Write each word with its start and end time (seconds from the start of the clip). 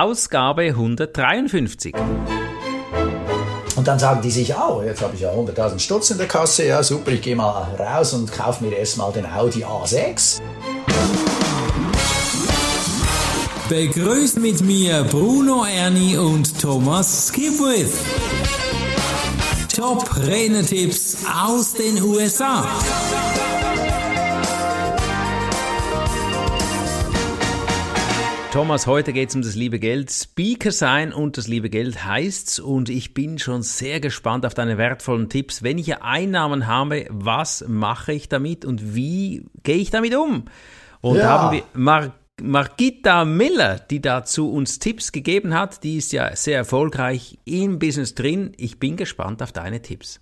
Ausgabe 0.00 0.62
153. 0.68 1.94
Und 3.76 3.88
dann 3.88 3.98
sagen 3.98 4.22
die 4.22 4.30
sich, 4.30 4.54
oh, 4.56 4.82
jetzt 4.82 5.02
habe 5.02 5.14
ich 5.14 5.20
ja 5.20 5.30
100.000 5.30 5.78
Stutz 5.80 6.10
in 6.10 6.18
der 6.18 6.28
Kasse, 6.28 6.66
ja 6.66 6.82
super, 6.82 7.10
ich 7.10 7.20
gehe 7.20 7.36
mal 7.36 7.76
raus 7.78 8.14
und 8.14 8.32
kaufe 8.32 8.64
mir 8.64 8.74
erstmal 8.74 9.12
den 9.12 9.26
Audi 9.26 9.64
A6. 9.64 10.40
Begrüßt 13.68 14.38
mit 14.38 14.62
mir 14.62 15.04
Bruno 15.04 15.66
Ernie 15.66 16.16
und 16.16 16.58
Thomas 16.58 17.28
Skipwith. 17.28 17.92
Top 19.74 20.08
Renetipps 20.16 21.18
aus 21.44 21.74
den 21.74 22.02
USA. 22.02 22.66
Thomas, 28.52 28.86
heute 28.86 29.14
geht 29.14 29.30
es 29.30 29.34
um 29.34 29.40
das 29.40 29.54
liebe 29.54 29.78
Geld. 29.78 30.12
Speaker 30.12 30.72
sein 30.72 31.14
und 31.14 31.38
das 31.38 31.48
liebe 31.48 31.70
Geld 31.70 32.04
heißt's 32.04 32.60
und 32.60 32.90
ich 32.90 33.14
bin 33.14 33.38
schon 33.38 33.62
sehr 33.62 33.98
gespannt 33.98 34.44
auf 34.44 34.52
deine 34.52 34.76
wertvollen 34.76 35.30
Tipps. 35.30 35.62
Wenn 35.62 35.78
ich 35.78 36.02
Einnahmen 36.02 36.66
habe, 36.66 37.06
was 37.08 37.64
mache 37.66 38.12
ich 38.12 38.28
damit 38.28 38.66
und 38.66 38.94
wie 38.94 39.46
gehe 39.62 39.76
ich 39.76 39.90
damit 39.90 40.14
um? 40.14 40.44
Und 41.00 41.16
ja. 41.16 41.30
haben 41.30 41.56
wir 41.56 41.62
Mar 41.72 42.12
Margita 42.42 43.24
Miller, 43.24 43.78
die 43.78 44.02
dazu 44.02 44.52
uns 44.52 44.78
Tipps 44.78 45.12
gegeben 45.12 45.54
hat, 45.54 45.82
die 45.82 45.96
ist 45.96 46.12
ja 46.12 46.36
sehr 46.36 46.58
erfolgreich 46.58 47.38
im 47.46 47.78
Business 47.78 48.14
drin. 48.14 48.52
Ich 48.58 48.78
bin 48.78 48.98
gespannt 48.98 49.42
auf 49.42 49.52
deine 49.52 49.80
Tipps. 49.80 50.20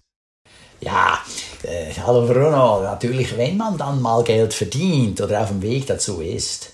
Ja, 0.80 1.18
äh, 1.64 1.92
hallo 2.06 2.28
Bruno, 2.28 2.80
natürlich, 2.84 3.36
wenn 3.36 3.56
man 3.56 3.76
dann 3.76 4.00
mal 4.00 4.22
Geld 4.22 4.54
verdient 4.54 5.20
oder 5.20 5.40
auf 5.40 5.48
dem 5.48 5.62
Weg 5.62 5.88
dazu 5.88 6.20
ist, 6.20 6.72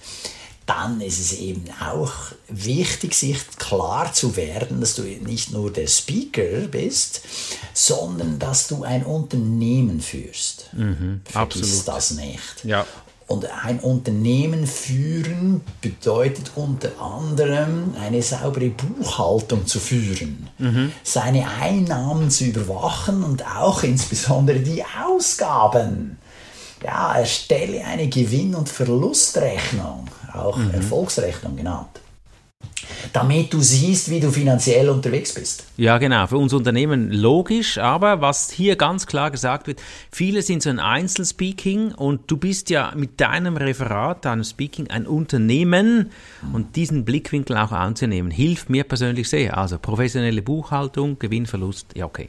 dann 0.67 1.01
ist 1.01 1.21
es 1.21 1.33
eben 1.39 1.65
auch 1.81 2.13
wichtig, 2.49 3.15
sich 3.15 3.39
klar 3.57 4.13
zu 4.13 4.37
werden, 4.37 4.81
dass 4.81 4.97
du 4.97 5.03
nicht 5.03 5.53
nur 5.53 5.73
der 5.73 5.87
Speaker 5.87 6.67
bist, 6.71 7.23
sondern 7.73 8.39
dass 8.39 8.67
du 8.67 8.83
ein 8.83 9.05
Unternehmen 9.05 10.01
führst. 10.01 10.71
Mhm, 10.73 11.21
Vergiss 11.25 11.63
absolut. 11.63 11.89
das 11.89 12.11
nicht. 12.13 12.65
Ja. 12.65 12.85
Und 13.29 13.45
ein 13.65 13.81
Unternehmen 13.81 14.69
führen 14.69 15.61
bedeutet 15.81 16.53
unter 16.55 17.01
anderem 17.01 17.95
eine 18.01 18.23
saubere 18.23 18.71
Buchhaltung 18.71 19.67
zu 19.67 19.81
führen, 19.81 20.49
mhm. 20.59 20.93
seine 21.03 21.49
Einnahmen 21.61 22.31
zu 22.31 22.45
überwachen 22.45 23.25
und 23.25 23.45
auch 23.45 23.83
insbesondere 23.83 24.61
die 24.61 24.85
Ausgaben. 24.85 26.19
Ja, 26.87 27.19
erstelle 27.19 27.85
eine 27.85 28.07
Gewinn- 28.07 28.55
und 28.55 28.69
Verlustrechnung 28.69 30.07
auch 30.33 30.57
mhm. 30.57 30.71
Erfolgsrechnung 30.71 31.57
genannt. 31.57 31.89
Damit 33.13 33.53
du 33.53 33.61
siehst, 33.61 34.09
wie 34.09 34.21
du 34.21 34.31
finanziell 34.31 34.89
unterwegs 34.89 35.35
bist. 35.35 35.65
Ja, 35.77 35.99
genau. 35.99 36.29
Für 36.29 36.39
uns 36.39 36.53
Unternehmen 36.53 37.11
logisch, 37.11 37.79
aber 37.79 38.21
was 38.21 38.53
hier 38.53 38.77
ganz 38.77 39.09
klar 39.09 39.33
gesagt 39.33 39.67
wird, 39.67 39.83
viele 40.13 40.43
sind 40.43 40.63
so 40.63 40.71
ein 40.71 40.79
Einzelspeaking 40.79 41.93
und 41.93 42.31
du 42.31 42.37
bist 42.37 42.71
ja 42.71 42.93
mit 42.95 43.21
deinem 43.21 43.57
Referat, 43.57 44.25
deinem 44.25 44.45
Speaking 44.45 44.89
ein 44.89 45.09
Unternehmen 45.09 46.11
und 46.53 46.77
diesen 46.77 47.05
Blickwinkel 47.05 47.57
auch 47.57 47.73
anzunehmen, 47.73 48.31
hilft 48.31 48.71
mir 48.71 48.85
persönlich 48.85 49.29
sehr. 49.29 49.59
Also 49.59 49.79
professionelle 49.81 50.43
Buchhaltung, 50.43 51.19
Gewinnverlust, 51.19 51.89
ja 51.97 52.05
okay. 52.05 52.29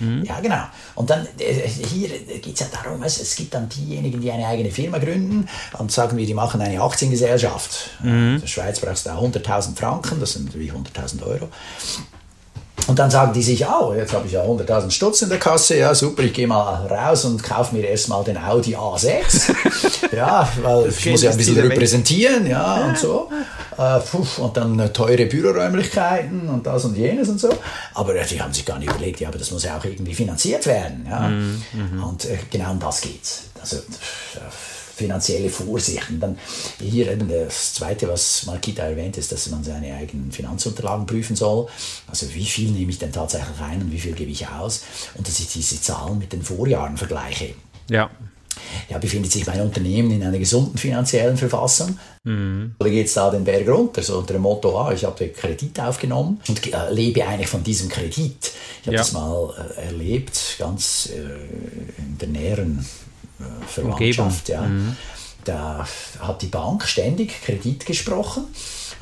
Mhm. 0.00 0.24
Ja, 0.24 0.40
genau. 0.40 0.64
Und 0.94 1.10
dann, 1.10 1.26
äh, 1.38 1.68
hier 1.68 2.08
geht 2.08 2.54
es 2.54 2.60
ja 2.60 2.66
darum, 2.70 3.02
es, 3.02 3.20
es 3.20 3.34
gibt 3.36 3.54
dann 3.54 3.68
diejenigen, 3.68 4.20
die 4.20 4.30
eine 4.30 4.46
eigene 4.46 4.70
Firma 4.70 4.98
gründen 4.98 5.48
und 5.78 5.92
sagen 5.92 6.16
wir, 6.16 6.26
die 6.26 6.34
machen 6.34 6.60
eine 6.60 6.80
Aktiengesellschaft. 6.80 7.90
Mhm. 8.02 8.34
In 8.34 8.40
der 8.40 8.46
Schweiz 8.46 8.80
brauchst 8.80 9.06
du 9.06 9.10
100.000 9.10 9.76
Franken, 9.76 10.20
das 10.20 10.32
sind 10.32 10.56
wie 10.58 10.70
100.000 10.70 11.22
Euro. 11.26 11.48
Und 12.88 12.98
dann 12.98 13.10
sagen 13.10 13.34
die 13.34 13.42
sich, 13.42 13.66
oh, 13.68 13.92
jetzt 13.94 14.14
habe 14.14 14.26
ich 14.26 14.32
ja 14.32 14.42
100.000 14.42 14.90
Stutz 14.90 15.20
in 15.20 15.28
der 15.28 15.38
Kasse, 15.38 15.76
ja 15.76 15.94
super, 15.94 16.22
ich 16.22 16.32
gehe 16.32 16.46
mal 16.46 16.86
raus 16.86 17.26
und 17.26 17.42
kaufe 17.42 17.76
mir 17.76 17.86
erstmal 17.86 18.24
den 18.24 18.38
Audi 18.38 18.74
A6. 18.74 19.52
ja, 20.16 20.48
weil 20.62 20.88
ich 20.88 21.10
muss 21.10 21.22
ja 21.22 21.30
ein 21.30 21.36
bisschen 21.36 21.60
repräsentieren, 21.60 22.46
ja, 22.46 22.86
und 22.86 22.96
so. 22.96 23.30
Äh, 23.76 24.00
und 24.40 24.56
dann 24.56 24.78
äh, 24.78 24.88
teure 24.88 25.26
Büroräumlichkeiten 25.26 26.48
und 26.48 26.66
das 26.66 26.86
und 26.86 26.96
jenes 26.96 27.28
und 27.28 27.38
so. 27.38 27.50
Aber 27.92 28.16
äh, 28.16 28.24
die 28.26 28.40
haben 28.40 28.54
sich 28.54 28.64
gar 28.64 28.78
nicht 28.78 28.90
überlegt, 28.90 29.20
ja, 29.20 29.28
aber 29.28 29.38
das 29.38 29.50
muss 29.50 29.64
ja 29.64 29.76
auch 29.76 29.84
irgendwie 29.84 30.14
finanziert 30.14 30.64
werden. 30.64 31.06
Ja. 31.08 31.28
Mm, 31.28 31.62
mm. 31.74 32.02
Und 32.02 32.24
äh, 32.24 32.38
genau 32.50 32.70
um 32.70 32.80
das 32.80 33.02
geht's. 33.02 33.42
Also, 33.60 33.76
finanzielle 34.98 35.48
Vorsichten. 35.48 36.20
Dann 36.20 36.38
hier 36.80 37.10
eben 37.10 37.28
das 37.28 37.74
Zweite, 37.74 38.08
was 38.08 38.44
Markita 38.46 38.82
erwähnt, 38.82 39.16
ist, 39.16 39.32
dass 39.32 39.48
man 39.48 39.64
seine 39.64 39.94
eigenen 39.94 40.32
Finanzunterlagen 40.32 41.06
prüfen 41.06 41.36
soll. 41.36 41.68
Also 42.08 42.26
wie 42.34 42.44
viel 42.44 42.70
nehme 42.70 42.90
ich 42.90 42.98
denn 42.98 43.12
tatsächlich 43.12 43.60
rein 43.60 43.80
und 43.80 43.92
wie 43.92 44.00
viel 44.00 44.12
gebe 44.12 44.30
ich 44.30 44.46
aus? 44.48 44.82
Und 45.14 45.26
dass 45.26 45.38
ich 45.38 45.48
diese 45.48 45.80
Zahlen 45.80 46.18
mit 46.18 46.32
den 46.32 46.42
Vorjahren 46.42 46.96
vergleiche. 46.96 47.54
Ja. 47.88 48.10
Ja, 48.88 48.98
befindet 48.98 49.32
sich 49.32 49.46
mein 49.46 49.60
Unternehmen 49.60 50.10
in 50.10 50.22
einer 50.22 50.38
gesunden 50.38 50.78
finanziellen 50.78 51.36
Verfassung? 51.36 51.98
Mhm. 52.24 52.74
Oder 52.80 52.90
geht 52.90 53.06
es 53.06 53.14
da 53.14 53.30
den 53.30 53.44
Berg 53.44 53.68
runter? 53.68 54.02
So 54.02 54.18
unter 54.18 54.34
dem 54.34 54.42
Motto, 54.42 54.78
ah, 54.78 54.92
ich 54.92 55.04
habe 55.04 55.28
Kredit 55.28 55.78
aufgenommen 55.80 56.40
und 56.48 56.72
äh, 56.72 56.90
lebe 56.92 57.26
eigentlich 57.26 57.48
von 57.48 57.62
diesem 57.62 57.88
Kredit. 57.88 58.52
Ich 58.80 58.86
habe 58.86 58.96
ja. 58.96 59.02
das 59.02 59.12
mal 59.12 59.54
äh, 59.76 59.86
erlebt, 59.86 60.56
ganz 60.58 61.10
äh, 61.14 61.18
in 61.98 62.18
der 62.18 62.28
näheren 62.28 62.84
Verwandtschaft. 63.66 64.48
Ja. 64.48 64.62
Mhm. 64.62 64.96
Da 65.44 65.86
hat 66.18 66.42
die 66.42 66.46
Bank 66.46 66.86
ständig 66.86 67.42
Kredit 67.42 67.86
gesprochen 67.86 68.44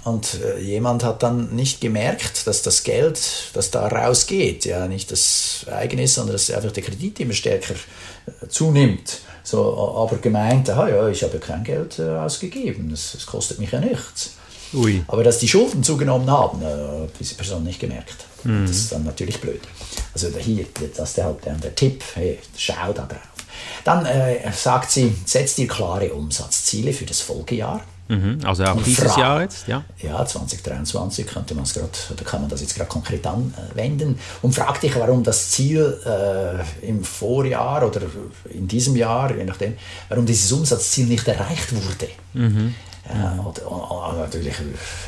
und 0.05 0.39
äh, 0.41 0.61
jemand 0.61 1.03
hat 1.03 1.25
dann 1.25 1.57
nicht 1.57 1.81
gemerkt, 1.81 2.47
dass 2.47 2.63
das 2.63 2.85
Geld, 2.85 3.19
das 3.55 3.73
da 3.73 3.89
rausgeht, 3.89 4.65
ja 4.65 4.87
nicht 4.87 5.11
das 5.11 5.67
eigene 5.69 6.05
ist, 6.05 6.15
sondern 6.15 6.35
dass 6.35 6.49
einfach 6.51 6.71
der 6.71 6.85
Kredit 6.85 7.19
immer 7.19 7.33
stärker 7.33 7.75
äh, 7.75 8.47
zunimmt. 8.49 9.19
So, 9.43 9.77
aber 9.97 10.19
gemeint, 10.19 10.71
aha, 10.71 10.89
ja, 10.89 11.09
ich 11.09 11.25
habe 11.25 11.39
kein 11.39 11.65
Geld 11.65 11.99
äh, 11.99 12.09
ausgegeben, 12.09 12.91
das, 12.91 13.27
kostet 13.27 13.59
mich 13.59 13.73
ja 13.73 13.81
nichts. 13.81 14.35
Ui. 14.75 15.03
Aber 15.09 15.25
dass 15.25 15.39
die 15.39 15.49
Schulden 15.49 15.83
zugenommen 15.83 16.31
haben, 16.31 16.63
äh, 16.63 16.67
hat 16.67 17.11
diese 17.19 17.35
Person 17.35 17.65
nicht 17.65 17.81
gemerkt. 17.81 18.27
Mhm. 18.45 18.67
Das 18.67 18.77
ist 18.77 18.93
dann 18.93 19.05
natürlich 19.05 19.41
blöd. 19.41 19.63
Also 20.15 20.29
hier, 20.39 20.67
das 20.97 21.09
ist 21.11 21.17
der, 21.17 21.33
der, 21.45 21.55
der 21.55 21.75
Tipp, 21.75 22.05
hey, 22.15 22.39
schau 22.57 22.93
da 22.93 23.07
drauf. 23.07 23.36
Dann 23.85 24.07
äh, 24.07 24.53
sagt 24.53 24.91
sie, 24.91 25.17
setz 25.25 25.55
dir 25.55 25.69
klare 25.69 26.13
Umsatzziele 26.13 26.93
für 26.93 27.05
das 27.05 27.21
Folgejahr. 27.21 27.81
Mhm, 28.09 28.39
also 28.45 28.63
auch 28.65 28.81
dieses 28.83 29.17
Jahr 29.17 29.41
jetzt, 29.43 29.67
ja? 29.67 29.83
Ja, 30.01 30.25
2023 30.25 31.27
könnte 31.27 31.57
man 31.57 31.65
grad, 31.65 32.11
oder 32.13 32.25
kann 32.25 32.41
man 32.41 32.49
das 32.49 32.61
jetzt 32.61 32.77
gerade 32.77 32.89
konkret 32.89 33.27
anwenden 33.27 34.19
und 34.43 34.55
frag 34.55 34.81
dich, 34.81 34.95
warum 34.95 35.25
das 35.25 35.51
Ziel 35.51 36.01
äh, 36.07 36.87
im 36.87 37.03
Vorjahr 37.03 37.85
oder 37.85 38.03
in 38.51 38.69
diesem 38.69 38.95
Jahr, 38.95 39.37
je 39.37 39.45
nachdem, 39.45 39.75
warum 40.09 40.25
dieses 40.25 40.53
Umsatzziel 40.53 41.07
nicht 41.07 41.27
erreicht 41.27 41.73
wurde. 41.75 42.09
Mhm. 42.35 42.75
Ja, 43.15 43.45
oder, 43.45 43.71
oder, 43.71 44.19
natürlich 44.19 44.55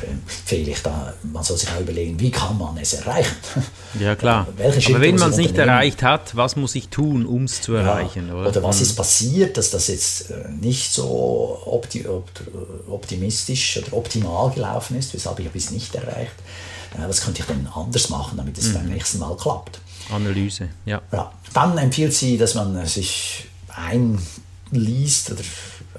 empfehle 0.01 0.71
ich 0.71 0.81
da, 0.81 1.13
man 1.23 1.43
soll 1.43 1.57
sich 1.57 1.69
auch 1.69 1.81
überlegen, 1.81 2.19
wie 2.19 2.31
kann 2.31 2.57
man 2.57 2.77
es 2.77 2.93
erreichen? 2.93 3.35
Ja 3.99 4.15
klar. 4.15 4.47
Aber 4.57 5.01
wenn 5.01 5.15
man 5.15 5.31
es 5.31 5.37
nicht 5.37 5.57
erreicht 5.57 6.03
hat, 6.03 6.35
was 6.35 6.55
muss 6.55 6.75
ich 6.75 6.89
tun, 6.89 7.25
um 7.25 7.45
es 7.45 7.61
zu 7.61 7.73
erreichen? 7.73 8.27
Ja, 8.27 8.35
oder? 8.35 8.49
oder? 8.49 8.63
was 8.63 8.81
ist 8.81 8.95
passiert, 8.95 9.57
dass 9.57 9.71
das 9.71 9.87
jetzt 9.87 10.29
äh, 10.29 10.47
nicht 10.61 10.93
so 10.93 11.59
opti 11.65 12.05
optimistisch 12.87 13.77
oder 13.77 13.97
optimal 13.97 14.51
gelaufen 14.51 14.97
ist, 14.97 15.13
weshalb 15.13 15.39
ich 15.39 15.47
es 15.55 15.71
nicht 15.71 15.95
erreicht? 15.95 16.35
Was 16.97 17.21
könnte 17.21 17.41
ich 17.41 17.47
denn 17.47 17.67
anders 17.73 18.09
machen, 18.09 18.37
damit 18.37 18.57
es 18.57 18.69
mhm. 18.69 18.73
beim 18.73 18.85
nächsten 18.89 19.19
Mal 19.19 19.35
klappt? 19.37 19.79
Analyse, 20.11 20.69
ja. 20.85 21.01
ja. 21.11 21.31
Dann 21.53 21.77
empfiehlt 21.77 22.13
sie, 22.13 22.37
dass 22.37 22.55
man 22.55 22.85
sich 22.85 23.47
einliest 23.67 25.31
oder 25.31 25.41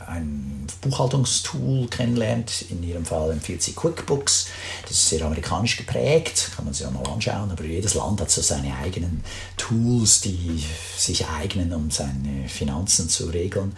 ein 0.07 0.60
Buchhaltungstool 0.81 1.89
kennenlernt. 1.89 2.65
In 2.71 2.83
ihrem 2.83 3.05
Fall 3.05 3.31
empfiehlt 3.31 3.63
sie 3.63 3.73
QuickBooks. 3.73 4.49
Das 4.83 4.93
ist 4.93 5.09
sehr 5.09 5.25
amerikanisch 5.25 5.77
geprägt, 5.77 6.51
kann 6.57 6.65
man 6.65 6.75
sich 6.75 6.87
auch 6.87 6.91
mal 6.91 7.07
anschauen. 7.07 7.51
Aber 7.51 7.65
jedes 7.65 7.95
Land 7.95 8.21
hat 8.21 8.31
so 8.31 8.41
seine 8.41 8.75
eigenen 8.77 9.23
Tools, 9.57 10.21
die 10.21 10.65
sich 10.97 11.27
eignen, 11.27 11.73
um 11.73 11.91
seine 11.91 12.49
Finanzen 12.49 13.09
zu 13.09 13.27
regeln. 13.27 13.77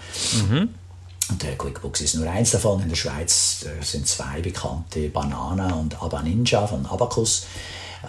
Mhm. 0.48 0.68
Und 1.30 1.42
der 1.42 1.56
QuickBooks 1.56 2.00
ist 2.00 2.14
nur 2.14 2.28
eins 2.30 2.50
davon. 2.50 2.82
In 2.82 2.88
der 2.88 2.96
Schweiz 2.96 3.64
sind 3.80 4.06
zwei 4.06 4.40
bekannte, 4.40 5.08
Banana 5.08 5.74
und 5.74 6.00
Abaninja 6.02 6.66
von 6.66 6.84
Abacus. 6.86 7.46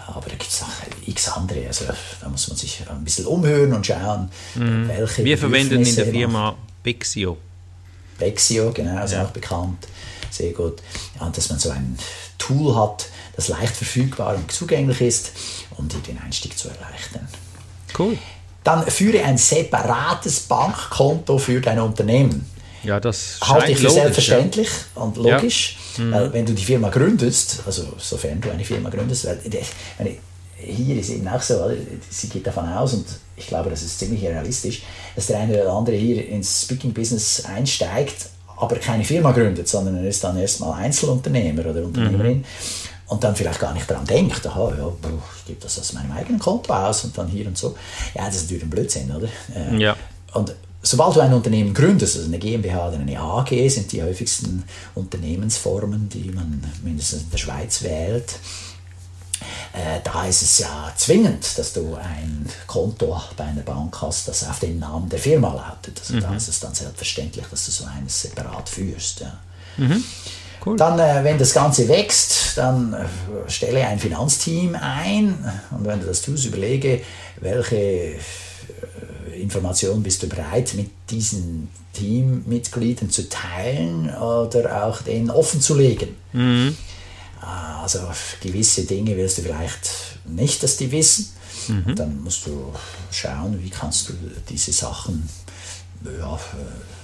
Aber 0.08 0.28
da 0.28 0.30
gibt 0.36 0.50
es 0.50 0.60
noch 0.60 0.68
x 1.06 1.28
andere. 1.28 1.66
Also 1.66 1.84
da 2.20 2.28
muss 2.28 2.48
man 2.48 2.56
sich 2.56 2.82
ein 2.88 3.04
bisschen 3.04 3.26
umhören 3.26 3.72
und 3.72 3.86
schauen, 3.86 4.28
mhm. 4.54 4.88
welche. 4.88 5.24
Wir 5.24 5.38
verwenden 5.38 5.84
in 5.84 5.96
der 5.96 6.06
Firma 6.06 6.56
Bixio. 6.82 7.38
Bexio, 8.18 8.72
genau, 8.72 9.04
ist 9.04 9.12
ja. 9.12 9.24
auch 9.24 9.30
bekannt. 9.30 9.86
Sehr 10.30 10.52
gut. 10.52 10.82
Ja, 11.20 11.28
dass 11.28 11.48
man 11.48 11.58
so 11.58 11.70
ein 11.70 11.96
Tool 12.38 12.74
hat, 12.74 13.06
das 13.36 13.48
leicht 13.48 13.74
verfügbar 13.76 14.34
und 14.34 14.50
zugänglich 14.50 15.00
ist, 15.00 15.32
um 15.76 15.88
den 15.88 16.18
Einstieg 16.18 16.58
zu 16.58 16.68
erleichtern. 16.68 17.28
Cool. 17.98 18.18
Dann 18.64 18.86
führe 18.86 19.22
ein 19.22 19.38
separates 19.38 20.40
Bankkonto 20.40 21.38
für 21.38 21.60
dein 21.60 21.78
Unternehmen. 21.78 22.50
Ja, 22.82 23.00
das 23.00 23.38
halte 23.42 23.72
ich 23.72 23.78
für 23.78 23.84
logisch, 23.84 24.02
selbstverständlich 24.02 24.68
ja. 24.68 25.02
und 25.02 25.16
logisch. 25.16 25.78
Ja. 25.96 26.04
Mhm. 26.04 26.12
Weil 26.12 26.32
wenn 26.32 26.46
du 26.46 26.52
die 26.52 26.64
Firma 26.64 26.88
gründest, 26.90 27.62
also 27.66 27.94
sofern 27.98 28.40
du 28.40 28.50
eine 28.50 28.64
Firma 28.64 28.90
gründest, 28.90 29.26
weil 29.26 29.40
hier 30.64 30.98
ist 30.98 31.10
eben 31.10 31.26
auch 31.28 31.42
so, 31.42 31.54
oder? 31.54 31.74
sie 32.10 32.28
geht 32.28 32.46
davon 32.46 32.68
aus 32.68 32.94
und 32.94 33.06
ich 33.36 33.46
glaube, 33.46 33.70
das 33.70 33.82
ist 33.82 33.98
ziemlich 33.98 34.22
realistisch, 34.22 34.82
dass 35.16 35.26
der 35.26 35.40
eine 35.40 35.60
oder 35.60 35.72
andere 35.72 35.96
hier 35.96 36.26
ins 36.28 36.62
Speaking-Business 36.62 37.44
einsteigt, 37.46 38.28
aber 38.56 38.76
keine 38.76 39.04
Firma 39.04 39.32
gründet, 39.32 39.68
sondern 39.68 39.96
er 39.96 40.08
ist 40.08 40.22
dann 40.22 40.38
erstmal 40.38 40.82
Einzelunternehmer 40.82 41.66
oder 41.66 41.84
Unternehmerin. 41.84 42.38
Mhm. 42.38 42.44
Und 43.06 43.22
dann 43.22 43.36
vielleicht 43.36 43.60
gar 43.60 43.74
nicht 43.74 43.88
daran 43.88 44.06
denkt, 44.06 44.46
aha, 44.46 44.72
ja, 44.78 44.88
ich 45.38 45.44
gebe 45.46 45.60
das 45.60 45.78
aus 45.78 45.92
meinem 45.92 46.10
eigenen 46.12 46.38
Konto 46.38 46.72
aus 46.72 47.04
und 47.04 47.16
dann 47.16 47.28
hier 47.28 47.46
und 47.46 47.56
so. 47.56 47.76
Ja, 48.14 48.24
das 48.26 48.36
ist 48.36 48.42
natürlich 48.44 48.62
ein 48.62 48.70
Blödsinn, 48.70 49.10
oder? 49.10 49.28
Äh, 49.54 49.76
ja. 49.76 49.94
Und 50.32 50.54
sobald 50.82 51.16
du 51.16 51.20
ein 51.20 51.32
Unternehmen 51.32 51.74
gründest, 51.74 52.16
also 52.16 52.28
eine 52.28 52.38
GmbH 52.38 52.88
oder 52.88 52.98
eine 52.98 53.18
AG, 53.18 53.68
sind 53.68 53.92
die 53.92 54.02
häufigsten 54.02 54.64
Unternehmensformen, 54.94 56.08
die 56.08 56.30
man 56.30 56.62
mindestens 56.82 57.22
in 57.22 57.30
der 57.30 57.38
Schweiz 57.38 57.82
wählt. 57.82 58.38
Äh, 59.74 60.00
da 60.04 60.24
ist 60.26 60.42
es 60.42 60.58
ja 60.58 60.92
zwingend, 60.96 61.58
dass 61.58 61.72
du 61.72 61.96
ein 61.96 62.48
Konto 62.68 63.20
bei 63.36 63.44
einer 63.44 63.62
Bank 63.62 64.00
hast, 64.00 64.28
das 64.28 64.48
auf 64.48 64.60
den 64.60 64.78
Namen 64.78 65.08
der 65.08 65.18
Firma 65.18 65.52
lautet. 65.52 65.98
Also 65.98 66.14
mhm. 66.14 66.20
da 66.20 66.36
ist 66.36 66.46
es 66.46 66.60
dann 66.60 66.72
selbstverständlich, 66.72 67.44
dass 67.50 67.66
du 67.66 67.72
so 67.72 67.84
eines 67.84 68.22
separat 68.22 68.68
führst. 68.68 69.20
Ja. 69.20 69.36
Mhm. 69.76 70.04
Cool. 70.64 70.76
Dann, 70.76 70.98
äh, 71.00 71.24
wenn 71.24 71.38
das 71.38 71.52
Ganze 71.52 71.88
wächst, 71.88 72.56
dann 72.56 72.94
äh, 72.94 73.50
stelle 73.50 73.84
ein 73.84 73.98
Finanzteam 73.98 74.76
ein 74.80 75.34
und 75.72 75.84
wenn 75.84 75.98
du 75.98 76.06
das 76.06 76.22
tust, 76.22 76.46
überlege, 76.46 77.02
welche 77.40 77.76
äh, 77.76 78.18
Informationen 79.34 80.04
bist 80.04 80.22
du 80.22 80.28
bereit 80.28 80.74
mit 80.74 80.90
diesen 81.10 81.68
Teammitgliedern 81.94 83.10
zu 83.10 83.28
teilen 83.28 84.08
oder 84.14 84.84
auch 84.84 85.02
denen 85.02 85.30
offen 85.30 85.60
zu 85.60 85.74
legen. 85.74 86.14
Mhm. 86.32 86.76
Also 87.84 88.00
gewisse 88.40 88.84
Dinge 88.84 89.14
willst 89.14 89.36
du 89.36 89.42
vielleicht 89.42 89.90
nicht, 90.24 90.62
dass 90.62 90.78
die 90.78 90.90
wissen. 90.90 91.28
Mhm. 91.68 91.94
dann 91.94 92.22
musst 92.22 92.46
du 92.46 92.72
schauen, 93.10 93.62
wie 93.62 93.70
kannst 93.70 94.08
du 94.08 94.14
diese 94.48 94.72
Sachen 94.72 95.28
ja, 96.18 96.38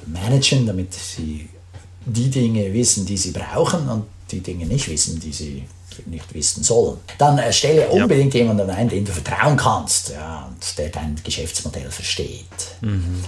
managen, 0.06 0.66
damit 0.66 0.94
sie 0.94 1.48
die 2.04 2.30
Dinge 2.30 2.72
wissen, 2.72 3.06
die 3.06 3.16
sie 3.16 3.30
brauchen 3.32 3.88
und 3.88 4.04
die 4.30 4.40
Dinge 4.40 4.66
nicht 4.66 4.88
wissen, 4.88 5.20
die 5.20 5.32
sie 5.32 5.64
nicht 6.06 6.32
wissen 6.34 6.62
sollen. 6.62 6.98
Dann 7.18 7.38
äh, 7.38 7.52
stelle 7.52 7.88
unbedingt 7.88 8.32
ja. 8.34 8.40
jemanden 8.40 8.70
ein, 8.70 8.88
dem 8.88 9.04
du 9.04 9.12
vertrauen 9.12 9.56
kannst 9.56 10.10
ja, 10.10 10.48
und 10.48 10.78
der 10.78 10.88
dein 10.88 11.16
Geschäftsmodell 11.22 11.90
versteht. 11.90 12.44
Mhm. 12.80 12.90
Mhm. 12.90 13.24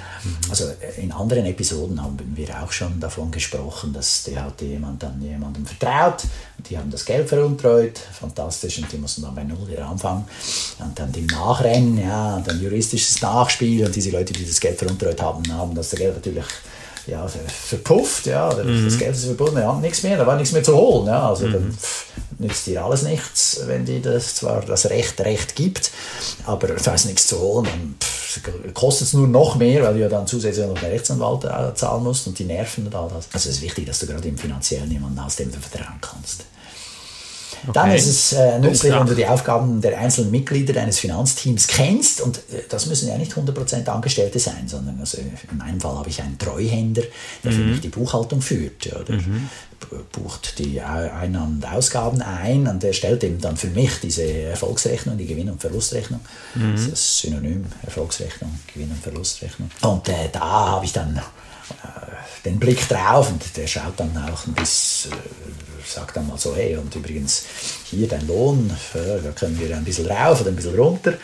Also 0.48 0.64
äh, 0.64 1.02
in 1.02 1.12
anderen 1.12 1.46
Episoden 1.46 2.02
haben 2.02 2.16
wir 2.34 2.62
auch 2.62 2.72
schon 2.72 2.98
davon 3.00 3.30
gesprochen, 3.30 3.92
dass 3.92 4.24
der 4.24 4.44
hat 4.44 4.60
jemand 4.62 5.02
dann 5.02 5.20
jemandem 5.20 5.66
vertraut 5.66 6.24
und 6.58 6.70
die 6.70 6.78
haben 6.78 6.90
das 6.90 7.04
Geld 7.04 7.28
veruntreut, 7.28 7.98
fantastisch, 7.98 8.78
und 8.78 8.90
die 8.90 8.98
mussten 8.98 9.22
dann 9.22 9.34
bei 9.34 9.44
Null 9.44 9.68
wieder 9.68 9.86
anfangen. 9.86 10.24
Und 10.78 10.98
dann 10.98 11.12
die 11.12 11.22
Nachrennen, 11.22 11.98
ja, 11.98 12.36
und 12.36 12.46
dann 12.46 12.60
juristisches 12.60 13.20
Nachspiel 13.20 13.84
und 13.84 13.94
diese 13.94 14.10
Leute, 14.10 14.32
die 14.32 14.46
das 14.46 14.60
Geld 14.60 14.78
veruntreut 14.78 15.20
haben, 15.20 15.42
haben 15.52 15.74
das 15.74 15.90
Geld 15.90 16.14
natürlich 16.14 16.44
ja, 17.06 17.26
verpufft, 17.26 18.26
ja, 18.26 18.52
mhm. 18.52 18.84
das 18.84 18.98
Geld 18.98 19.14
ist 19.14 19.24
verbunden, 19.24 19.58
er 19.58 19.74
hat 19.74 19.80
nichts 19.80 20.02
mehr, 20.02 20.16
da 20.16 20.26
war 20.26 20.36
nichts 20.36 20.52
mehr 20.52 20.62
zu 20.62 20.76
holen. 20.76 21.06
Ja, 21.06 21.28
also 21.28 21.46
mhm. 21.46 21.52
dann 21.52 21.78
nützt 22.38 22.66
dir 22.66 22.84
alles 22.84 23.02
nichts, 23.02 23.60
wenn 23.66 23.84
dir 23.84 24.00
das 24.00 24.36
zwar 24.36 24.60
das 24.62 24.88
Recht 24.90 25.20
Recht 25.20 25.54
gibt, 25.54 25.90
aber 26.44 26.68
da 26.68 26.94
ist 26.94 27.06
nichts 27.06 27.26
zu 27.26 27.38
holen, 27.38 27.64
dann 27.64 28.74
kostet 28.74 29.08
es 29.08 29.12
nur 29.12 29.28
noch 29.28 29.56
mehr, 29.56 29.82
weil 29.82 29.94
du 29.94 30.00
ja 30.00 30.08
dann 30.08 30.26
zusätzlich 30.26 30.66
noch 30.66 30.76
einen 30.76 30.92
Rechtsanwalt 30.92 31.44
äh, 31.44 31.74
zahlen 31.74 32.04
musst 32.04 32.26
und 32.26 32.38
die 32.38 32.44
Nerven 32.44 32.86
und 32.86 32.94
all 32.94 33.08
das. 33.08 33.28
Also 33.32 33.48
es 33.48 33.56
ist 33.56 33.62
wichtig, 33.62 33.86
dass 33.86 33.98
du 33.98 34.06
gerade 34.06 34.26
im 34.26 34.38
Finanziellen 34.38 34.90
jemanden 34.90 35.22
hast, 35.22 35.38
dem 35.38 35.50
du 35.50 35.58
vertrauen 35.58 35.98
kannst. 36.00 36.44
Okay. 37.64 37.72
Dann 37.74 37.92
ist 37.92 38.06
es 38.06 38.32
äh, 38.32 38.58
nützlich, 38.58 38.92
wenn 38.92 39.06
du 39.06 39.14
die 39.14 39.26
Aufgaben 39.26 39.80
der 39.80 39.98
einzelnen 39.98 40.32
Mitglieder 40.32 40.72
deines 40.72 40.98
Finanzteams 40.98 41.68
kennst. 41.68 42.20
Und 42.20 42.38
äh, 42.38 42.62
das 42.68 42.86
müssen 42.86 43.08
ja 43.08 43.16
nicht 43.16 43.32
100% 43.32 43.88
Angestellte 43.88 44.38
sein, 44.38 44.66
sondern 44.66 44.98
also 44.98 45.18
in 45.18 45.58
meinem 45.58 45.80
Fall 45.80 45.96
habe 45.96 46.08
ich 46.08 46.20
einen 46.20 46.38
Treuhänder, 46.38 47.02
der 47.44 47.52
mhm. 47.52 47.56
für 47.56 47.62
mich 47.62 47.80
die 47.80 47.88
Buchhaltung 47.88 48.42
führt. 48.42 48.86
Ja, 48.86 48.98
der 49.04 49.16
mhm. 49.16 49.48
bucht 50.10 50.58
die 50.58 50.80
Einnahmen 50.80 51.56
und 51.62 51.72
Ausgaben 51.72 52.20
ein 52.20 52.66
und 52.66 52.82
der 52.82 52.92
stellt 52.92 53.22
eben 53.22 53.40
dann 53.40 53.56
für 53.56 53.68
mich 53.68 54.00
diese 54.00 54.24
Erfolgsrechnung, 54.24 55.16
die 55.16 55.26
Gewinn- 55.26 55.50
und 55.50 55.60
Verlustrechnung. 55.60 56.20
Mhm. 56.56 56.72
Das 56.72 56.80
ist 56.82 56.92
das 56.92 57.18
Synonym 57.18 57.66
Erfolgsrechnung, 57.84 58.58
Gewinn- 58.74 58.90
und 58.90 59.02
Verlustrechnung. 59.02 59.70
Und 59.82 60.08
äh, 60.08 60.28
da 60.32 60.40
habe 60.40 60.84
ich 60.84 60.92
dann 60.92 61.16
äh, 61.16 62.42
den 62.44 62.58
Blick 62.58 62.88
drauf 62.88 63.30
und 63.30 63.56
der 63.56 63.68
schaut 63.68 63.94
dann 63.98 64.16
auch 64.16 64.46
ein 64.46 64.54
bisschen 64.54 65.12
sage 65.86 66.12
dann 66.14 66.28
mal 66.28 66.38
so, 66.38 66.54
hey, 66.54 66.76
und 66.76 66.94
übrigens 66.94 67.44
hier 67.84 68.08
dein 68.08 68.26
Lohn, 68.26 68.70
da 68.94 69.30
können 69.32 69.58
wir 69.58 69.76
ein 69.76 69.84
bisschen 69.84 70.06
rauf 70.06 70.40
oder 70.40 70.50
ein 70.50 70.56
bisschen 70.56 70.74
runter. 70.74 71.14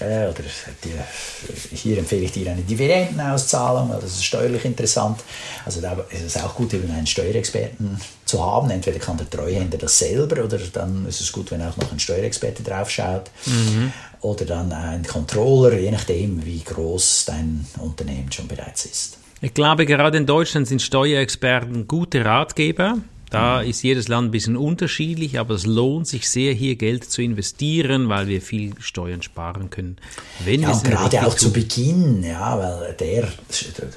Äh, 0.00 0.28
oder 0.28 0.42
die, 0.84 1.76
hier 1.76 1.98
empfehle 1.98 2.24
ich 2.24 2.32
dir 2.32 2.50
eine 2.50 2.62
Dividendenauszahlung, 2.62 3.90
das 3.90 4.04
ist 4.04 4.24
steuerlich 4.24 4.64
interessant. 4.64 5.20
Also 5.64 5.80
da 5.80 5.92
ist 6.10 6.22
es 6.22 6.36
auch 6.36 6.54
gut, 6.54 6.74
eben 6.74 6.90
einen 6.90 7.06
Steuerexperten 7.06 8.00
zu 8.24 8.44
haben. 8.44 8.70
Entweder 8.70 8.98
kann 8.98 9.16
der 9.16 9.30
Treuhänder 9.30 9.78
das 9.78 9.98
selber 9.98 10.44
oder 10.44 10.58
dann 10.72 11.06
ist 11.06 11.20
es 11.20 11.32
gut, 11.32 11.50
wenn 11.50 11.62
auch 11.62 11.76
noch 11.76 11.92
ein 11.92 11.98
Steuerexperte 11.98 12.62
drauf 12.62 12.90
schaut. 12.90 13.30
Mhm. 13.46 13.92
Oder 14.20 14.44
dann 14.44 14.72
ein 14.72 15.04
Controller, 15.04 15.78
je 15.78 15.90
nachdem, 15.90 16.44
wie 16.44 16.62
groß 16.62 17.26
dein 17.26 17.66
Unternehmen 17.78 18.32
schon 18.32 18.48
bereits 18.48 18.86
ist. 18.86 19.18
Ich 19.40 19.52
glaube, 19.52 19.84
gerade 19.86 20.16
in 20.16 20.26
Deutschland 20.26 20.66
sind 20.66 20.80
Steuerexperten 20.80 21.86
gute 21.86 22.24
Ratgeber. 22.24 22.98
Da 23.30 23.60
ist 23.60 23.82
jedes 23.82 24.08
Land 24.08 24.28
ein 24.28 24.30
bisschen 24.30 24.56
unterschiedlich, 24.56 25.38
aber 25.38 25.54
es 25.54 25.66
lohnt 25.66 26.06
sich 26.06 26.28
sehr, 26.28 26.52
hier 26.52 26.76
Geld 26.76 27.10
zu 27.10 27.22
investieren, 27.22 28.08
weil 28.08 28.28
wir 28.28 28.40
viel 28.40 28.74
Steuern 28.78 29.22
sparen 29.22 29.68
können. 29.70 29.96
Wenn 30.44 30.62
ja, 30.62 30.70
und 30.70 30.84
gerade 30.84 31.26
auch 31.26 31.34
zu 31.34 31.52
Beginn, 31.52 32.22
ja, 32.22 32.58
weil 32.58 32.94
der, 32.94 33.28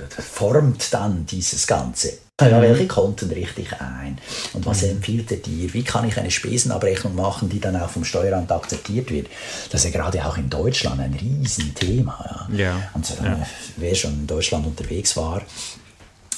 formt 0.10 0.94
dann 0.94 1.26
dieses 1.26 1.68
Ganze. 1.68 2.14
Ja, 2.42 2.58
mhm. 2.58 2.62
welche 2.62 2.88
Konten 2.88 3.30
richte 3.31 3.62
ich 3.62 3.74
ein? 3.81 4.18
Und 4.54 4.66
was 4.66 4.81
mhm. 4.81 4.92
empfiehlt 4.92 5.32
er 5.32 5.38
dir? 5.38 5.74
Wie 5.74 5.84
kann 5.84 6.08
ich 6.08 6.18
eine 6.18 6.32
Spesenabrechnung 6.32 7.16
machen, 7.16 7.50
die 7.50 7.60
dann 7.60 7.75
auch 7.75 7.90
vom 7.90 8.06
Steueramt 8.06 8.52
akzeptiert 8.52 9.12
wird? 9.12 9.28
Das 9.72 9.84
ist 9.84 9.94
ja 9.94 10.00
gerade 10.00 10.25
auch 10.25 10.38
in 10.38 10.50
Deutschland 10.50 11.02
ein 11.02 11.14
Riesenthema. 11.14 12.48
Ja. 12.52 12.58
ja. 12.58 12.90
Und 12.94 13.10
ja. 13.10 13.46
wer 13.78 13.96
schon 13.96 14.14
in 14.14 14.28
Deutschland 14.28 14.66
unterwegs 14.66 15.18
war, 15.18 15.42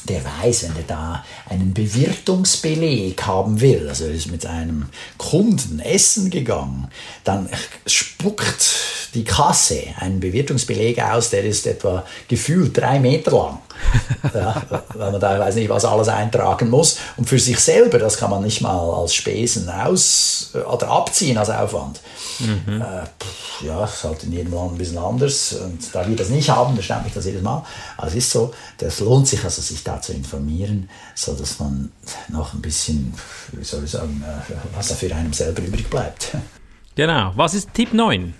der 0.10 0.24
weiß, 0.24 0.64
wenn 0.64 0.76
er 0.76 0.84
da 0.88 1.26
einen 1.50 1.74
Bewirtungsbeleg 1.74 3.22
haben 3.24 3.62
will, 3.62 3.88
also 3.88 4.06
er 4.06 4.12
ist 4.12 4.32
mit 4.32 4.46
einem 4.46 4.88
Kunden 5.18 5.80
essen 5.80 6.30
gegangen, 6.30 6.88
dann 7.24 7.50
spuckt 7.86 8.62
die 9.14 9.24
Kasse 9.24 9.84
einen 10.00 10.20
Bewirtungsbeleg 10.20 11.02
aus, 11.02 11.30
der 11.30 11.44
ist 11.44 11.68
etwa 11.68 12.06
gefühlt 12.28 12.78
drei 12.78 13.00
Meter 13.00 13.32
lang. 13.32 13.60
ja, 14.34 14.62
weil 14.94 15.12
man 15.12 15.20
da 15.20 15.40
weiß 15.40 15.56
nicht, 15.56 15.70
was 15.70 15.86
alles 15.86 16.08
eintragen 16.08 16.70
muss. 16.70 16.98
Und 17.18 17.28
für 17.28 17.40
sich 17.40 17.60
selber, 17.60 18.00
das 18.00 18.18
kann 18.18 18.30
man 18.30 18.44
nicht 18.44 18.62
mal 18.62 18.94
als 18.94 19.14
Spesen 19.14 19.70
aus 19.70 20.52
oder 20.54 20.90
abziehen 20.90 21.38
als 21.38 21.50
Aufwand. 21.50 22.00
Mhm. 22.40 22.82
Äh, 22.82 23.66
ja, 23.66 23.84
ist 23.84 24.04
halt 24.04 24.24
in 24.24 24.32
jedem 24.32 24.54
Land 24.54 24.74
ein 24.74 24.78
bisschen 24.78 24.98
anders. 24.98 25.54
Und 25.54 25.94
da 25.94 26.08
wir 26.08 26.16
das 26.16 26.30
nicht 26.30 26.50
haben, 26.50 26.76
da 26.76 26.82
stammt 26.82 27.06
mich 27.06 27.14
das 27.14 27.26
jedes 27.26 27.42
Mal. 27.42 27.64
Aber 27.98 28.08
es 28.08 28.16
ist 28.16 28.32
so, 28.32 28.54
das 28.78 29.00
lohnt 29.00 29.28
sich 29.28 29.44
also, 29.44 29.62
sich 29.62 29.84
da 29.84 30.02
zu 30.02 30.14
informieren, 30.14 30.90
so 31.16 31.34
dass 31.34 31.60
man 31.60 31.92
noch 32.30 32.54
ein 32.54 32.62
bisschen, 32.62 33.14
wie 33.52 33.64
soll 33.64 33.84
ich 33.84 33.92
sagen, 33.92 34.24
äh, 34.26 34.54
was 34.76 34.90
da 34.90 34.96
für 34.96 35.14
einem 35.14 35.34
selber 35.34 35.62
übrig 35.62 35.90
bleibt. 35.90 36.30
Genau. 36.96 37.32
Was 37.36 37.54
ist 37.54 37.74
Tipp 37.74 37.94
9? 37.94 38.34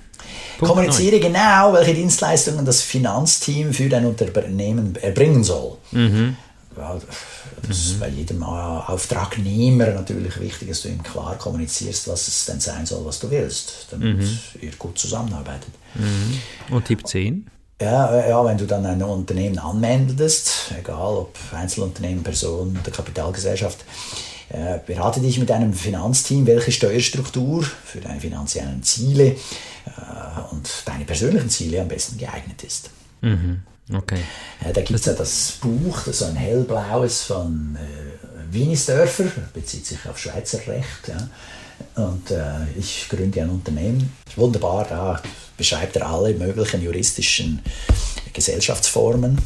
Punkt 0.58 0.74
Kommuniziere 0.74 1.20
9. 1.20 1.22
genau, 1.22 1.74
welche 1.74 1.94
Dienstleistungen 1.94 2.66
das 2.66 2.82
Finanzteam 2.82 3.74
für 3.74 3.90
dein 3.90 4.06
Unternehmen 4.06 4.96
erbringen 4.96 5.44
soll. 5.44 5.78
Mhm. 5.92 6.38
Das 6.76 7.78
ist 7.78 8.00
bei 8.00 8.08
jedem 8.08 8.44
Auftragnehmer 8.44 9.88
natürlich 9.88 10.40
wichtig, 10.40 10.70
dass 10.70 10.82
du 10.82 10.90
ihm 10.90 11.04
klar 11.04 11.38
kommunizierst, 11.38 12.08
was 12.08 12.28
es 12.28 12.46
denn 12.46 12.60
sein 12.60 12.86
soll, 12.86 13.06
was 13.06 13.20
du 13.20 13.30
willst, 13.30 13.88
damit 13.92 14.18
mhm. 14.18 14.40
ihr 14.62 14.72
gut 14.80 14.98
zusammenarbeitet. 14.98 15.70
Mhm. 15.96 16.74
Und 16.74 16.86
Tipp 16.86 17.06
10? 17.06 17.50
Ja, 17.82 18.28
ja, 18.28 18.46
wenn 18.46 18.58
du 18.58 18.68
dann 18.68 18.86
ein 18.86 19.02
Unternehmen 19.02 19.58
anmeldest, 19.58 20.72
egal 20.80 21.16
ob 21.16 21.36
Einzelunternehmen, 21.52 22.24
Person 22.24 22.78
oder 22.82 22.92
Kapitalgesellschaft, 22.92 23.84
berate 24.86 25.22
dich 25.22 25.40
mit 25.40 25.52
einem 25.52 25.74
Finanzteam, 25.74 26.46
welche 26.46 26.72
Steuerstruktur 26.72 27.64
für 27.64 28.02
deine 28.02 28.20
finanziellen 28.20 28.84
Ziele 28.84 29.28
äh, 29.28 29.36
und 30.52 30.70
deine 30.86 31.06
persönlichen 31.06 31.50
Ziele 31.50 31.82
am 31.82 31.88
besten 31.88 32.18
geeignet 32.18 32.64
ist. 32.64 32.90
Mhm. 33.22 33.62
Okay. 33.94 34.20
Äh, 34.64 34.74
da 34.74 34.82
gibt 34.82 35.00
es 35.00 35.06
ja 35.06 35.14
das 35.14 35.54
Buch, 35.62 36.02
das 36.06 36.20
so 36.20 36.26
ein 36.26 36.36
hellblaues 36.36 37.24
von 37.24 37.78
äh, 37.78 38.54
Wienisdörfer, 38.54 39.26
bezieht 39.54 39.86
sich 39.86 40.00
auf 40.08 40.18
Schweizer 40.18 40.60
Recht. 40.68 41.08
Ja. 41.08 42.04
Und 42.04 42.32
äh, 42.32 42.72
ich 42.78 43.08
gründe 43.10 43.42
ein 43.42 43.50
Unternehmen. 43.50 44.12
Wunderbar, 44.36 44.86
da 44.88 45.22
beschreibt 45.58 45.96
er 45.96 46.08
alle 46.08 46.34
möglichen 46.34 46.82
juristischen 46.82 47.62
Gesellschaftsformen 48.34 49.38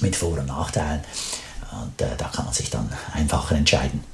mit 0.00 0.16
Vor- 0.16 0.38
und 0.38 0.46
Nachteilen. 0.46 1.00
Und 1.72 2.00
äh, 2.00 2.16
da 2.16 2.28
kann 2.28 2.44
man 2.44 2.54
sich 2.54 2.70
dann 2.70 2.88
einfacher 3.12 3.56
entscheiden. 3.56 4.04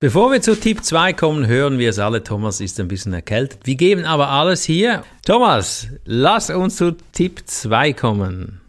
Bevor 0.00 0.32
wir 0.32 0.42
zu 0.42 0.58
Tipp 0.58 0.84
2 0.84 1.12
kommen, 1.14 1.46
hören 1.46 1.78
wir 1.78 1.88
es 1.88 1.98
alle. 1.98 2.22
Thomas 2.22 2.60
ist 2.60 2.78
ein 2.80 2.88
bisschen 2.88 3.14
erkältet. 3.14 3.60
Wir 3.64 3.76
geben 3.76 4.04
aber 4.04 4.28
alles 4.28 4.62
hier. 4.64 5.02
Thomas, 5.24 5.86
lass 6.04 6.50
uns 6.50 6.76
zu 6.76 6.94
Tipp 7.12 7.42
2 7.46 7.94
kommen. 7.94 8.60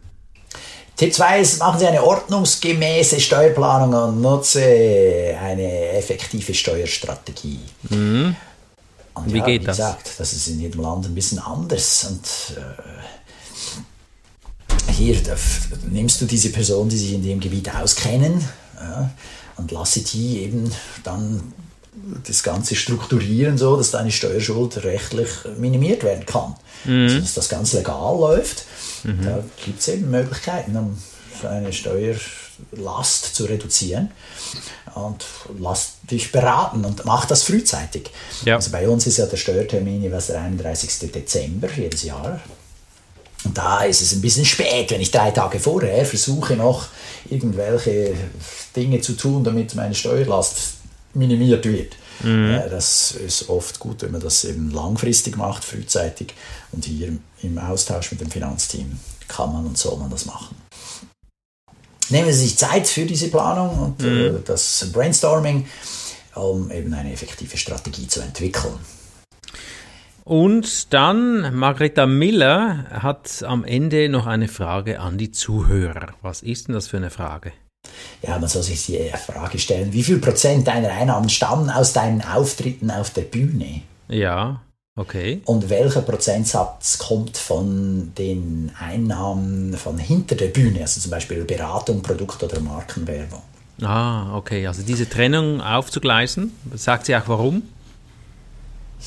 Tipp 0.95 1.13
2 1.13 1.41
ist, 1.41 1.59
machen 1.59 1.79
Sie 1.79 1.87
eine 1.87 2.01
ordnungsgemäße 2.03 3.19
Steuerplanung 3.19 4.09
und 4.09 4.21
nutze 4.21 4.61
eine 5.41 5.89
effektive 5.89 6.53
Steuerstrategie. 6.53 7.59
Mhm. 7.89 8.35
Und 9.15 9.33
Wie 9.33 9.39
ja, 9.39 9.45
geht 9.45 9.63
wie 9.63 9.65
das? 9.65 9.77
gesagt, 9.77 10.11
das 10.17 10.31
ist 10.33 10.47
in 10.47 10.59
jedem 10.61 10.81
Land 10.81 11.05
ein 11.05 11.15
bisschen 11.15 11.39
anders. 11.39 12.05
Und 12.09 12.55
äh, 12.57 12.61
hier 14.91 15.21
da, 15.21 15.35
nimmst 15.89 16.21
du 16.21 16.25
diese 16.25 16.49
Personen, 16.49 16.89
die 16.89 16.97
sich 16.97 17.13
in 17.13 17.23
dem 17.23 17.39
Gebiet 17.41 17.73
auskennen, 17.73 18.41
ja, 18.79 19.09
und 19.57 19.71
lasse 19.71 20.01
die 20.01 20.41
eben 20.43 20.71
dann 21.03 21.53
das 22.27 22.43
Ganze 22.43 22.75
strukturieren, 22.75 23.57
so 23.57 23.77
dass 23.77 23.91
deine 23.91 24.11
Steuerschuld 24.11 24.83
rechtlich 24.83 25.29
minimiert 25.57 26.03
werden 26.03 26.25
kann. 26.25 26.55
Also, 26.85 27.19
dass 27.19 27.33
das 27.33 27.49
ganz 27.49 27.73
legal 27.73 28.17
läuft. 28.17 28.65
Da 29.03 29.43
gibt 29.63 29.79
es 29.79 29.87
eben 29.87 30.11
Möglichkeiten, 30.11 30.75
um 30.75 30.97
eine 31.47 31.71
Steuerlast 31.71 33.35
zu 33.35 33.45
reduzieren. 33.45 34.11
Und 34.93 35.25
lass 35.59 35.93
dich 36.09 36.31
beraten 36.31 36.85
und 36.85 37.05
mach 37.05 37.25
das 37.25 37.43
frühzeitig. 37.43 38.11
Ja. 38.45 38.55
Also 38.55 38.71
bei 38.71 38.87
uns 38.87 39.07
ist 39.07 39.17
ja 39.17 39.25
der 39.25 39.37
Steuertermin 39.37 40.01
jeweils 40.01 40.27
der 40.27 40.41
31. 40.41 41.11
Dezember 41.11 41.69
jedes 41.75 42.03
Jahr. 42.03 42.39
Und 43.45 43.57
da 43.57 43.83
ist 43.83 44.01
es 44.01 44.13
ein 44.13 44.21
bisschen 44.21 44.45
spät, 44.45 44.91
wenn 44.91 45.01
ich 45.01 45.11
drei 45.11 45.31
Tage 45.31 45.59
vorher 45.59 46.05
versuche 46.05 46.55
noch 46.55 46.87
irgendwelche 47.29 48.13
Dinge 48.75 49.01
zu 49.01 49.13
tun, 49.13 49.43
damit 49.43 49.75
meine 49.75 49.95
Steuerlast 49.95 50.73
minimiert 51.13 51.65
wird. 51.65 51.93
Äh, 52.23 52.69
Das 52.69 53.11
ist 53.11 53.49
oft 53.49 53.79
gut, 53.79 54.01
wenn 54.01 54.11
man 54.11 54.21
das 54.21 54.43
eben 54.45 54.71
langfristig 54.71 55.37
macht, 55.37 55.63
frühzeitig. 55.63 56.33
Und 56.71 56.85
hier 56.85 57.17
im 57.41 57.57
Austausch 57.57 58.11
mit 58.11 58.21
dem 58.21 58.31
Finanzteam 58.31 58.99
kann 59.27 59.53
man 59.53 59.65
und 59.65 59.77
soll 59.77 59.97
man 59.97 60.09
das 60.09 60.25
machen. 60.25 60.55
Nehmen 62.09 62.31
Sie 62.31 62.39
sich 62.39 62.57
Zeit 62.57 62.87
für 62.87 63.05
diese 63.05 63.29
Planung 63.29 63.79
und 63.79 64.03
äh, 64.03 64.33
das 64.45 64.87
Brainstorming, 64.91 65.67
um 66.35 66.71
eben 66.71 66.93
eine 66.93 67.11
effektive 67.13 67.57
Strategie 67.57 68.07
zu 68.07 68.21
entwickeln. 68.21 68.73
Und 70.25 70.91
dann, 70.91 71.55
Margareta 71.55 72.07
Miller 72.07 72.85
hat 72.89 73.43
am 73.43 73.63
Ende 73.63 74.09
noch 74.09 74.25
eine 74.25 74.47
Frage 74.47 74.99
an 74.99 75.19
die 75.19 75.31
Zuhörer. 75.31 76.07
Was 76.23 76.41
ist 76.41 76.67
denn 76.67 76.73
das 76.73 76.87
für 76.87 76.97
eine 76.97 77.11
Frage? 77.11 77.53
Ja, 78.23 78.39
man 78.39 78.49
soll 78.49 78.63
sich 78.63 78.87
die 78.87 79.11
Frage 79.23 79.59
stellen, 79.59 79.93
wie 79.93 80.01
viel 80.01 80.17
Prozent 80.17 80.67
deiner 80.67 80.89
Einnahmen 80.89 81.29
stammen 81.29 81.69
aus 81.69 81.93
deinen 81.93 82.23
Auftritten 82.23 82.89
auf 82.89 83.11
der 83.11 83.21
Bühne? 83.21 83.83
Ja, 84.07 84.61
okay. 84.95 85.43
Und 85.45 85.69
welcher 85.69 86.01
Prozentsatz 86.01 86.97
kommt 86.97 87.37
von 87.37 88.11
den 88.17 88.71
Einnahmen 88.79 89.77
von 89.77 89.99
hinter 89.99 90.33
der 90.33 90.47
Bühne, 90.47 90.81
also 90.81 91.01
zum 91.01 91.11
Beispiel 91.11 91.43
Beratung, 91.43 92.01
Produkt- 92.01 92.41
oder 92.41 92.59
Markenwerbung? 92.59 93.43
Ah, 93.79 94.35
okay. 94.35 94.65
Also 94.65 94.81
diese 94.81 95.07
Trennung 95.07 95.61
aufzugleisen. 95.61 96.51
Sagt 96.73 97.05
sie 97.05 97.15
auch 97.15 97.27
warum? 97.27 97.61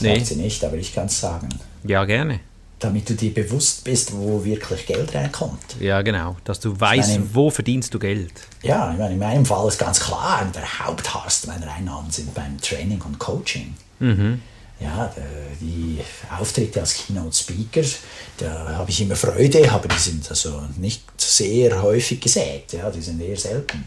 Sagt 0.01 0.03
Nee. 0.19 0.25
sie 0.25 0.37
nicht, 0.37 0.63
aber 0.65 0.77
ich 0.77 0.95
kann 0.95 1.07
es 1.07 1.19
sagen. 1.21 1.49
Ja, 1.85 2.05
gerne. 2.05 2.41
Damit 2.79 3.11
du 3.11 3.15
dir 3.15 3.35
bewusst 3.35 3.83
bist, 3.83 4.13
wo 4.17 4.45
wirklich 4.45 4.87
Geld 4.87 5.13
reinkommt. 5.13 5.59
Ja, 5.81 6.01
genau. 6.03 6.37
Dass 6.45 6.61
du 6.61 6.79
weißt, 6.79 7.11
meine- 7.11 7.35
wo 7.35 7.51
verdienst 7.51 7.93
du 7.93 7.99
Geld. 7.99 8.33
Ja, 8.63 8.93
ich 8.93 8.99
meine, 8.99 9.15
in 9.15 9.19
meinem 9.19 9.45
Fall 9.45 9.67
ist 9.67 9.79
ganz 9.79 9.99
klar, 9.99 10.47
der 10.55 10.87
Haupthast 10.87 11.49
meiner 11.49 11.73
Einnahmen 11.73 12.09
sind 12.13 12.33
beim 12.35 12.61
Training 12.61 13.01
und 13.03 13.19
Coaching. 13.19 13.75
Ja, 14.81 15.13
der- 15.17 15.25
die 15.61 15.99
Auftritte 16.39 16.79
als 16.79 16.95
Keynote 16.95 17.37
Speaker, 17.37 17.83
da 18.37 18.69
habe 18.77 18.91
ich 18.91 19.01
immer 19.01 19.17
Freude, 19.17 19.69
aber 19.73 19.89
die 19.89 19.99
sind 19.99 20.31
also 20.31 20.63
nicht 20.77 21.03
sehr 21.21 21.83
häufig 21.83 22.21
gesät, 22.21 22.73
ja, 22.75 22.89
die 22.89 23.03
sind 23.03 23.21
eher 23.21 23.37
selten. 23.37 23.85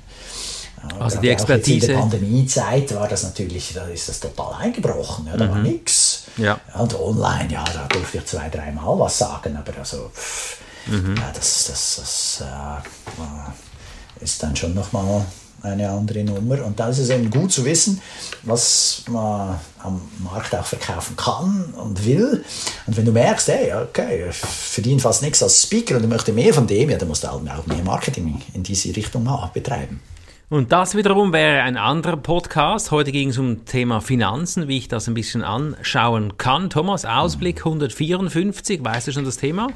Ja, 0.90 0.98
Also 1.00 1.20
die 1.20 1.28
jetzt 1.28 1.44
In 1.48 1.56
Expertise- 1.56 1.88
der 1.88 1.98
Pandemiezeit 2.00 2.96
war 2.96 3.08
das 3.08 3.24
natürlich, 3.24 3.72
da 3.74 3.86
ist 3.86 4.10
das 4.10 4.20
total 4.20 4.54
eingebrochen, 4.60 5.28
ja, 5.28 5.38
da 5.38 5.48
war 5.50 5.60
nichts. 5.60 6.24
Ja. 6.38 6.60
Und 6.78 7.00
online, 7.00 7.52
ja, 7.52 7.64
da 7.64 7.88
durfte 7.88 8.18
ich 8.20 8.26
zwei, 8.26 8.50
dreimal 8.50 8.98
was 9.00 9.18
sagen, 9.18 9.56
aber 9.58 9.78
also, 9.78 10.10
pff, 10.14 10.58
ja, 10.88 11.32
das, 11.34 11.66
das, 11.68 11.96
das 11.98 12.44
äh, 12.48 14.24
ist 14.24 14.42
dann 14.42 14.56
schon 14.56 14.74
nochmal 14.74 15.26
eine 15.64 15.90
andere 15.90 16.24
Nummer. 16.24 16.66
Und 16.66 16.80
da 16.80 16.90
ist 16.90 16.98
es 16.98 17.10
eben 17.10 17.30
gut 17.30 17.52
zu 17.52 17.64
wissen, 17.66 18.02
was 18.44 19.04
man 19.08 19.60
am 19.84 20.02
Markt 20.24 20.56
auch 20.56 20.66
verkaufen 20.66 21.16
kann 21.16 21.74
und 21.78 22.04
will. 22.06 22.44
Und 22.88 22.98
wenn 22.98 23.06
du 23.06 23.12
merkst, 23.12 23.48
hey, 23.50 23.72
okay, 23.74 24.26
ich 24.30 24.36
verdiene 24.38 25.00
fast 25.00 25.22
nichts 25.22 25.44
als 25.44 25.62
Speaker 25.62 25.98
und 25.98 26.04
ich 26.04 26.10
möchte 26.10 26.34
mehr 26.34 26.54
von 26.54 26.66
dem, 26.66 26.90
ja, 26.90 26.98
dann 26.98 27.08
musst 27.08 27.24
du 27.24 27.28
halt 27.32 27.48
auch 27.48 27.66
mehr 27.68 27.84
Marketing 27.84 28.42
in 28.54 28.64
diese 28.64 28.96
Richtung 28.96 29.24
mal 29.24 29.52
betreiben. 29.54 30.02
Und 30.52 30.74
das 30.74 30.96
wiederum 30.96 31.32
wäre 31.32 31.62
ein 31.62 31.78
anderer 31.78 32.18
Podcast. 32.18 32.92
Heute 32.92 33.14
ging 33.14 33.30
es 33.30 33.38
um 33.38 33.64
Thema 33.64 34.02
Finanzen, 34.02 34.68
wie 34.68 34.80
ich 34.80 34.90
das 34.90 35.08
ein 35.08 35.14
bisschen 35.14 35.44
anschauen 35.44 36.38
kann. 36.38 36.70
Thomas, 36.70 37.06
Ausblick 37.06 37.60
154, 37.60 38.84
weißt 38.84 39.08
du 39.08 39.14
schon 39.14 39.24
das 39.24 39.38
Thema? 39.38 39.70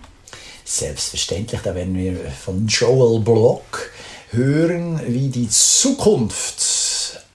Selbstverständlich, 0.65 1.61
da 1.61 1.73
werden 1.73 1.95
wir 1.95 2.17
von 2.29 2.67
Joel 2.67 3.21
Block 3.21 3.89
hören, 4.31 4.99
wie 5.07 5.29
die 5.29 5.47
Zukunft 5.47 6.59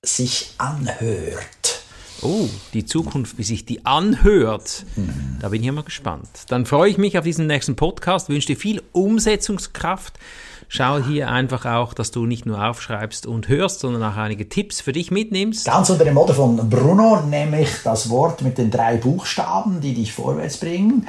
sich 0.02 0.50
anhört. 0.58 1.80
Oh, 2.20 2.46
die 2.74 2.84
Zukunft, 2.84 3.38
wie 3.38 3.44
sich 3.44 3.64
die 3.64 3.86
anhört. 3.86 4.84
Da 5.40 5.48
bin 5.48 5.64
ich 5.64 5.72
mal 5.72 5.80
gespannt. 5.80 6.28
Dann 6.48 6.66
freue 6.66 6.90
ich 6.90 6.98
mich 6.98 7.16
auf 7.16 7.24
diesen 7.24 7.46
nächsten 7.46 7.74
Podcast, 7.74 8.28
wünsche 8.28 8.48
dir 8.48 8.56
viel 8.58 8.82
Umsetzungskraft. 8.92 10.18
Schau 10.72 11.00
hier 11.00 11.28
einfach 11.28 11.64
auch, 11.66 11.94
dass 11.94 12.12
du 12.12 12.26
nicht 12.26 12.46
nur 12.46 12.64
aufschreibst 12.64 13.26
und 13.26 13.48
hörst, 13.48 13.80
sondern 13.80 14.04
auch 14.04 14.16
einige 14.16 14.48
Tipps 14.48 14.80
für 14.80 14.92
dich 14.92 15.10
mitnimmst. 15.10 15.66
Ganz 15.66 15.90
unter 15.90 16.04
dem 16.04 16.14
Motto 16.14 16.32
von 16.32 16.70
Bruno, 16.70 17.22
nämlich 17.22 17.68
das 17.82 18.08
Wort 18.08 18.40
mit 18.42 18.56
den 18.56 18.70
drei 18.70 18.96
Buchstaben, 18.96 19.80
die 19.80 19.94
dich 19.94 20.12
vorwärts 20.12 20.58
bringen. 20.58 21.08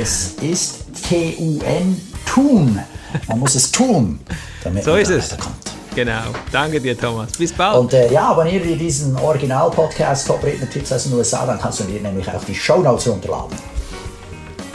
Es 0.00 0.34
ist 0.34 0.84
T-U-N, 1.08 2.00
tun. 2.24 2.78
Man 3.26 3.40
muss 3.40 3.56
es 3.56 3.72
tun, 3.72 4.20
damit 4.62 4.84
So 4.84 4.92
man 4.92 5.00
ist 5.00 5.10
es. 5.10 5.32
weiterkommt. 5.32 5.56
Genau. 5.96 6.22
Danke 6.52 6.80
dir, 6.80 6.96
Thomas. 6.96 7.32
Bis 7.32 7.52
bald. 7.52 7.78
Und 7.78 7.92
äh, 7.92 8.12
ja, 8.12 8.28
abonniere 8.30 8.64
dir 8.64 8.76
diesen 8.76 9.16
Original-Podcast 9.16 10.28
Top 10.28 10.44
Redner 10.44 10.70
Tipps 10.70 10.92
aus 10.92 11.02
den 11.02 11.14
USA, 11.14 11.44
dann 11.46 11.58
kannst 11.58 11.80
du 11.80 11.84
dir 11.84 12.00
nämlich 12.00 12.28
auch 12.30 12.44
die 12.44 12.54
Shownotes 12.54 13.08
runterladen. 13.08 13.56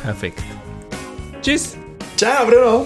Perfekt. 0.03 0.43
Tschüss. 1.41 1.77
Ciao, 2.17 2.45
Bruno! 2.45 2.85